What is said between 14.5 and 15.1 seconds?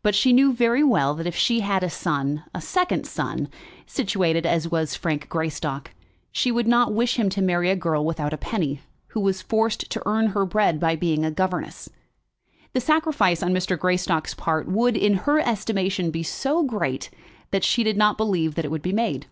would,